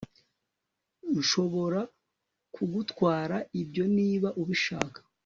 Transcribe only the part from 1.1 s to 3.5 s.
Nshobora kugutwara